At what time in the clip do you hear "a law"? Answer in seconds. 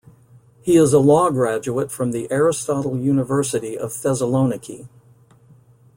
0.93-1.29